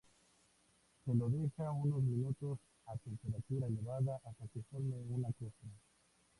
Se 1.05 1.13
lo 1.13 1.29
deja 1.29 1.71
unos 1.73 2.01
minutos 2.01 2.57
a 2.87 2.97
temperatura 2.97 3.67
elevada 3.67 4.19
hasta 4.25 4.47
que 4.51 4.63
forme 4.63 4.95
una 5.09 5.27
costra. 5.33 5.69